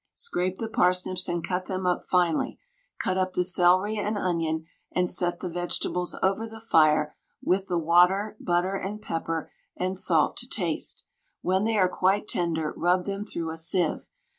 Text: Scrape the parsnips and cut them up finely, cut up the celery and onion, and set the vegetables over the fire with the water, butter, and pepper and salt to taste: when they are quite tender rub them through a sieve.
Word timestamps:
Scrape 0.15 0.57
the 0.57 0.67
parsnips 0.67 1.27
and 1.27 1.47
cut 1.47 1.67
them 1.67 1.85
up 1.85 2.03
finely, 2.03 2.57
cut 2.99 3.19
up 3.19 3.33
the 3.35 3.43
celery 3.43 3.97
and 3.97 4.17
onion, 4.17 4.65
and 4.91 5.07
set 5.07 5.41
the 5.41 5.47
vegetables 5.47 6.15
over 6.23 6.47
the 6.47 6.59
fire 6.59 7.15
with 7.43 7.67
the 7.67 7.77
water, 7.77 8.35
butter, 8.39 8.73
and 8.75 8.99
pepper 8.99 9.51
and 9.77 9.95
salt 9.95 10.37
to 10.37 10.49
taste: 10.49 11.03
when 11.41 11.65
they 11.65 11.77
are 11.77 11.87
quite 11.87 12.27
tender 12.27 12.73
rub 12.75 13.05
them 13.05 13.23
through 13.23 13.51
a 13.51 13.57
sieve. 13.57 14.09